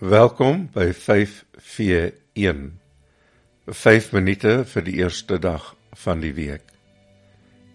Welkom 0.00 0.70
by 0.72 0.94
5v1. 0.96 2.60
5 3.68 4.06
minute 4.16 4.52
vir 4.64 4.84
die 4.86 4.94
eerste 4.96 5.36
dag 5.36 5.74
van 5.92 6.22
die 6.24 6.30
week. 6.32 6.62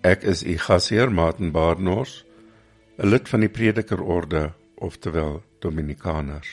Ek 0.02 0.24
is 0.26 0.42
u 0.42 0.56
gasheer 0.58 1.12
Martin 1.14 1.52
Baardnors, 1.54 2.26
'n 2.98 3.12
lid 3.14 3.30
van 3.30 3.46
die 3.46 3.50
Predikerorde, 3.50 4.54
oftewel 4.82 5.44
Dominikaners. 5.62 6.50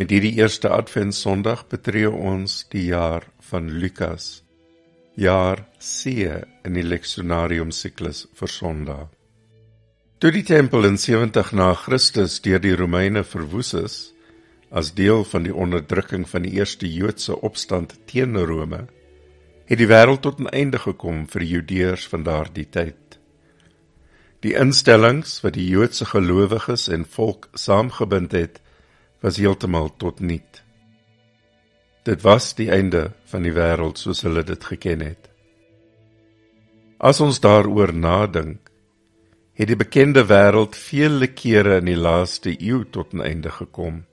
Met 0.00 0.10
hierdie 0.10 0.32
eerste 0.40 0.70
Advent-Sondag 0.72 1.66
betree 1.68 2.08
ons 2.08 2.64
die 2.72 2.86
jaar 2.86 3.28
van 3.50 3.68
Lukas, 3.68 4.44
jaar 5.14 5.68
C 5.78 6.24
in 6.64 6.72
die 6.72 6.88
Leksionarium 6.88 7.70
siklus 7.70 8.26
vir 8.32 8.48
Sondag. 8.48 9.12
Toe 10.24 10.30
die 10.32 10.46
tempel 10.48 10.86
in 10.88 10.94
70 10.96 11.50
na 11.52 11.74
Christus 11.76 12.38
deur 12.40 12.62
die 12.64 12.70
Romeine 12.80 13.20
verwoes 13.28 13.74
is 13.76 13.96
as 14.80 14.94
deel 14.96 15.20
van 15.28 15.44
die 15.44 15.52
onderdrukking 15.52 16.24
van 16.30 16.46
die 16.46 16.54
eerste 16.56 16.88
Joodse 16.88 17.36
opstand 17.44 17.92
teen 18.08 18.32
Rome, 18.32 18.86
het 19.68 19.82
die 19.82 19.90
wêreld 19.92 20.24
tot 20.24 20.40
'n 20.40 20.48
einde 20.48 20.80
gekom 20.86 21.28
vir 21.28 21.44
die 21.44 21.50
Judeërs 21.50 22.08
van 22.08 22.24
daardie 22.24 22.64
tyd. 22.64 23.18
Die 24.40 24.56
instellings 24.64 25.42
wat 25.44 25.60
die 25.60 25.68
Joodse 25.68 26.08
gelowiges 26.08 26.88
en 26.88 27.04
volk 27.04 27.50
saamgebind 27.52 28.32
het, 28.32 28.60
was 29.20 29.36
heeltemal 29.36 29.92
tot 29.96 30.20
niet. 30.20 30.62
Dit 32.02 32.22
was 32.22 32.54
die 32.54 32.70
einde 32.70 33.12
van 33.26 33.42
die 33.42 33.52
wêreld 33.52 33.98
soos 33.98 34.22
hulle 34.22 34.42
dit 34.42 34.64
geken 34.64 35.00
het. 35.00 35.28
As 36.98 37.20
ons 37.20 37.40
daaroor 37.40 37.92
nadink, 37.92 38.72
het 39.54 39.70
die 39.70 39.78
bekende 39.78 40.24
wêreld 40.26 40.74
vele 40.76 41.28
kere 41.30 41.78
in 41.78 41.90
die 41.92 41.98
laaste 41.98 42.54
eeu 42.58 42.84
tot 42.90 43.14
'n 43.14 43.22
einde 43.22 43.50
gekom. 43.50 44.04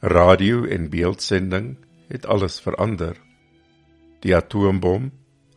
Radio 0.00 0.64
en 0.64 0.90
beeldsending 0.90 1.76
het 2.08 2.26
alles 2.26 2.60
verander. 2.60 3.16
Die 4.20 4.36
atoombom 4.36 5.10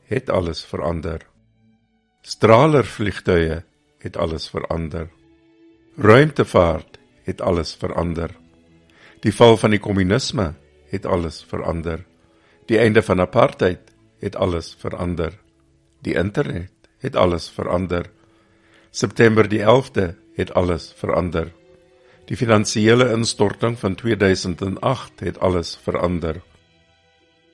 het 0.08 0.30
alles 0.30 0.66
verander. 0.66 1.22
Stralervliegtuie 2.22 3.64
het 3.98 4.18
alles 4.18 4.50
verander. 4.50 5.10
Ruimtevaart 5.98 7.00
het 7.24 7.42
alles 7.42 7.76
verander. 7.76 8.30
Die 9.20 9.34
val 9.36 9.58
van 9.58 9.70
die 9.70 9.80
kommunisme 9.80 10.54
het 10.90 11.06
alles 11.06 11.44
verander. 11.44 12.06
Die 12.66 12.78
einde 12.78 13.02
van 13.02 13.20
apartheid 13.20 13.92
het 14.20 14.36
alles 14.36 14.76
verander. 14.80 15.40
Die 16.02 16.16
internet 16.16 16.72
het 16.98 17.16
alles 17.16 17.50
verander. 17.50 18.12
September 18.94 19.48
die 19.50 19.64
11de 19.66 20.12
het 20.38 20.52
alles 20.54 20.92
verander. 20.94 21.48
Die 22.30 22.38
finansiële 22.38 23.08
instorting 23.16 23.74
van 23.80 23.96
2008 23.98 25.24
het 25.26 25.40
alles 25.40 25.72
verander. 25.82 26.38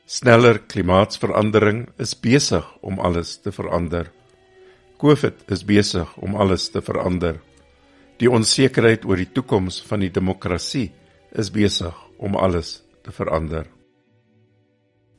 Sneller 0.06 0.60
klimaatsverandering 0.60 1.86
is 1.98 2.12
besig 2.20 2.68
om 2.82 3.00
alles 3.00 3.38
te 3.40 3.54
verander. 3.56 4.12
COVID 5.00 5.48
is 5.48 5.64
besig 5.64 6.12
om 6.18 6.36
alles 6.36 6.68
te 6.70 6.82
verander. 6.84 7.40
Die 8.20 8.28
onsekerheid 8.28 9.08
oor 9.08 9.24
die 9.24 9.32
toekoms 9.32 9.80
van 9.88 10.04
die 10.04 10.12
demokrasie 10.12 10.90
is 11.32 11.54
besig 11.56 11.96
om 12.18 12.36
alles 12.36 12.82
te 13.02 13.16
verander. 13.16 13.64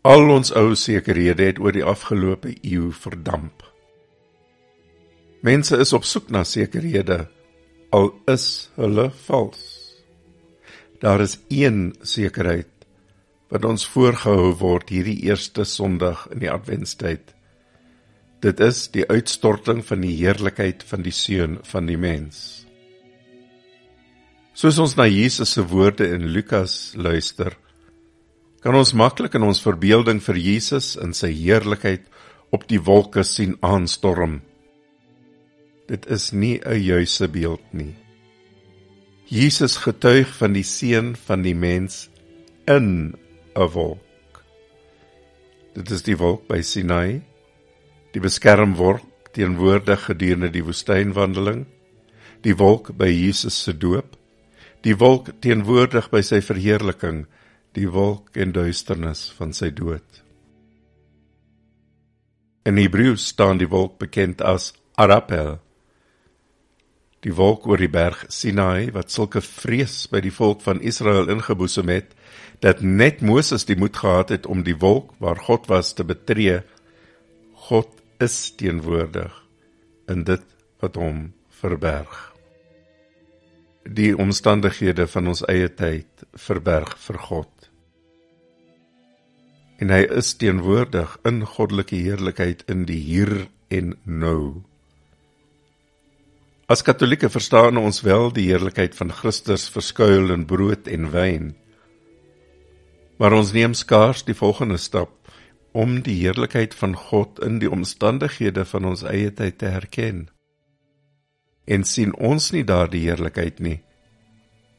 Al 0.05 0.29
ons 0.29 0.53
ou 0.53 0.75
sekerhede 0.77 1.49
het 1.49 1.65
oor 1.65 1.73
die 1.73 1.85
afgelope 1.85 2.53
eeu 2.61 2.93
verdamp. 2.93 3.65
Mense 5.41 5.79
is 5.81 5.95
op 5.97 6.05
soek 6.05 6.27
na 6.29 6.43
sekerhede 6.45 7.23
al 7.97 8.11
is 8.29 8.69
hulle 8.77 9.07
vals. 9.25 9.61
Daar 11.01 11.23
is 11.25 11.39
een 11.49 11.95
sekerheid 12.05 12.69
wat 13.49 13.65
ons 13.65 13.87
voorgehou 13.89 14.53
word 14.61 14.93
hierdie 14.93 15.17
eerste 15.31 15.65
Sondag 15.65 16.27
in 16.35 16.43
die 16.45 16.51
Adventstyd. 16.53 17.33
Dit 18.45 18.61
is 18.61 18.83
die 18.93 19.07
uitstorting 19.09 19.81
van 19.89 20.05
die 20.05 20.13
heerlikheid 20.19 20.85
van 20.87 21.09
die 21.09 21.15
seun 21.17 21.57
van 21.73 21.89
die 21.89 21.97
mens. 21.97 22.67
Soos 24.53 24.77
ons 24.77 24.99
na 25.01 25.09
Jesus 25.09 25.57
se 25.57 25.65
woorde 25.65 26.05
in 26.13 26.29
Lukas 26.35 26.93
luister, 27.01 27.57
kan 28.61 28.77
ons 28.77 28.93
maklik 28.93 29.41
in 29.41 29.49
ons 29.49 29.65
verbeelding 29.65 30.21
vir 30.21 30.37
Jesus 30.37 30.93
in 31.01 31.17
sy 31.17 31.33
heerlikheid 31.33 32.05
op 32.53 32.69
die 32.69 32.83
wolke 32.85 33.25
sien 33.25 33.57
aanstorm 33.65 34.43
Dit 35.91 36.07
is 36.07 36.31
nie 36.31 36.61
'n 36.63 36.79
juise 36.79 37.29
beeld 37.29 37.73
nie. 37.73 37.97
Jesus 39.25 39.77
getuig 39.77 40.29
van 40.37 40.53
die 40.53 40.63
seun 40.63 41.17
van 41.17 41.43
die 41.43 41.55
mens 41.55 42.09
in 42.65 43.15
'n 43.57 43.69
wolk. 43.73 44.45
Dit 45.75 45.91
is 45.91 46.03
die 46.03 46.17
wolk 46.17 46.47
by 46.47 46.61
Sinai, 46.63 47.23
die 48.13 48.21
beskermwolk 48.21 49.33
teenwoordig 49.33 50.05
gedurende 50.05 50.51
die 50.51 50.65
woestynwandeling, 50.65 51.67
die 52.43 52.57
wolk 52.57 52.97
by 52.97 53.09
Jesus 53.09 53.63
se 53.63 53.79
doop, 53.79 54.17
die 54.83 54.97
wolk 54.99 55.41
teenwoordig 55.41 56.11
by 56.11 56.21
sy 56.23 56.41
verheerliking, 56.41 57.27
die 57.73 57.91
wolk 57.91 58.37
en 58.37 58.53
duisternis 58.53 59.33
van 59.39 59.53
sy 59.53 59.71
dood. 59.71 60.23
In 62.65 62.77
Hebreëus 62.77 63.27
staan 63.27 63.59
die 63.59 63.69
wolk 63.69 63.99
bekend 63.99 64.43
as 64.43 64.73
Arapel 64.95 65.59
die 67.25 67.35
wolk 67.37 67.67
oor 67.69 67.81
die 67.81 67.91
berg 67.93 68.25
Sinai 68.33 68.91
wat 68.97 69.13
sulke 69.13 69.43
vrees 69.45 70.07
by 70.09 70.23
die 70.25 70.33
volk 70.33 70.63
van 70.65 70.81
Israel 70.81 71.29
ingeboesem 71.33 71.93
het 71.93 72.15
dat 72.65 72.81
net 72.81 73.21
Moses 73.21 73.67
die 73.69 73.77
moed 73.77 73.97
gehad 74.01 74.33
het 74.33 74.47
om 74.47 74.65
die 74.65 74.77
wolk 74.77 75.13
waar 75.21 75.41
God 75.49 75.69
was 75.69 75.93
te 75.97 76.05
betree 76.05 76.61
God 77.69 77.93
is 78.21 78.37
teenwoordig 78.57 79.33
in 80.09 80.25
dit 80.29 80.45
wat 80.81 80.97
hom 81.01 81.31
verberg. 81.61 82.17
Die 83.85 84.13
omstandighede 84.17 85.07
van 85.09 85.31
ons 85.33 85.43
eie 85.49 85.69
tyd 85.73 86.25
verberg 86.37 86.97
vir 87.05 87.19
God. 87.29 87.53
En 89.81 89.93
hy 89.93 90.03
is 90.21 90.35
teenwoordig 90.41 91.17
in 91.29 91.45
goddelike 91.49 91.97
heerlikheid 91.97 92.65
in 92.69 92.85
die 92.89 93.01
hier 93.01 93.35
en 93.73 93.95
nou 94.05 94.65
As 96.71 96.85
Katolieke 96.87 97.27
verstaan 97.27 97.81
ons 97.81 97.97
wel 98.07 98.29
die 98.31 98.45
heerlikheid 98.47 98.93
van 98.95 99.09
Christus 99.11 99.65
verskuil 99.75 100.31
in 100.31 100.45
brood 100.47 100.87
en 100.87 101.09
wyn. 101.11 101.49
Maar 103.19 103.35
ons 103.35 103.51
neem 103.57 103.75
skaars 103.75 104.23
die 104.29 104.37
volgende 104.39 104.79
stap 104.79 105.33
om 105.75 105.99
die 106.07 106.15
heerlikheid 106.21 106.77
van 106.79 106.95
God 106.95 107.43
in 107.43 107.59
die 107.59 107.71
omstandighede 107.71 108.63
van 108.71 108.87
ons 108.87 109.03
eie 109.03 109.35
tyd 109.35 109.59
te 109.59 109.67
herken. 109.75 110.29
En 111.67 111.83
sien 111.83 112.15
ons 112.15 112.53
nie 112.55 112.63
daardie 112.63 113.03
heerlikheid 113.03 113.59
nie, 113.59 113.81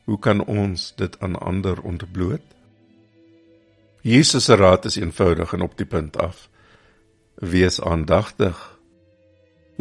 hoe 0.08 0.20
kan 0.20 0.48
ons 0.48 0.94
dit 0.96 1.20
aan 1.20 1.36
ander 1.36 1.84
ontbloot? 1.84 2.48
Jesus 4.08 4.48
se 4.48 4.56
raad 4.56 4.88
is 4.88 4.96
eenvoudig 4.96 5.52
en 5.60 5.68
op 5.68 5.76
die 5.76 5.92
punt 5.92 6.16
af. 6.16 6.48
Wees 7.36 7.84
aandagtig 7.84 8.71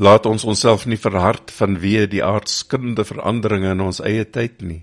Laat 0.00 0.24
ons 0.24 0.46
onsself 0.48 0.86
nie 0.88 0.96
verhard 0.96 1.50
vanweë 1.52 2.06
die 2.08 2.22
aardskinde 2.24 3.04
veranderinge 3.04 3.74
in 3.74 3.82
ons 3.84 3.98
eie 4.00 4.24
tyd 4.24 4.62
nie. 4.64 4.80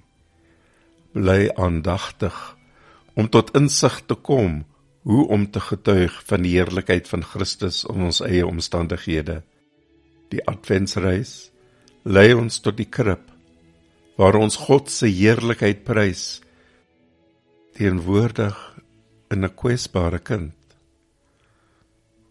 Bly 1.17 1.47
aandagtig 1.57 2.35
om 3.17 3.29
tot 3.33 3.49
insig 3.57 3.95
te 4.05 4.13
kom 4.29 4.59
hoe 5.09 5.23
om 5.33 5.47
te 5.49 5.63
getuig 5.63 6.19
van 6.29 6.45
die 6.45 6.51
heerlikheid 6.53 7.09
van 7.09 7.25
Christus 7.25 7.81
in 7.89 8.03
ons 8.11 8.21
eie 8.27 8.45
omstandighede. 8.45 9.39
Die 10.29 10.43
adventsreis 10.45 11.49
lei 12.05 12.29
ons 12.37 12.61
tot 12.61 12.77
die 12.77 12.89
krib 12.99 13.25
waar 14.21 14.37
ons 14.37 14.59
God 14.67 14.93
se 14.93 15.09
heerlikheid 15.09 15.81
prys 15.87 16.43
teenwoordig 17.77 18.57
in 19.33 19.45
'n 19.45 19.55
kwesbare 19.55 20.19
kind. 20.19 20.53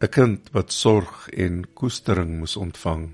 'n 0.07 0.11
kind 0.15 0.49
wat 0.55 0.73
sorg 0.73 1.29
en 1.35 1.65
koestering 1.75 2.39
moes 2.39 2.57
ontvang. 2.57 3.11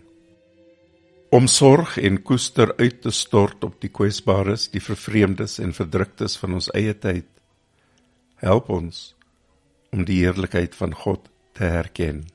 Om 1.31 1.47
sorg 1.47 1.97
en 1.99 2.23
koester 2.23 2.75
uit 2.77 3.01
te 3.03 3.11
stort 3.11 3.65
op 3.65 3.81
die 3.81 3.89
kwesbares, 3.89 4.69
die 4.69 4.83
vervreemdes 4.83 5.59
en 5.59 5.73
verdruktes 5.73 6.37
van 6.37 6.53
ons 6.59 6.69
eie 6.77 6.93
tyd, 6.93 7.29
help 8.37 8.69
ons 8.69 9.15
om 9.91 10.05
die 10.05 10.21
heerlikheid 10.21 10.75
van 10.75 10.93
God 10.95 11.31
te 11.57 11.65
herken. 11.65 12.27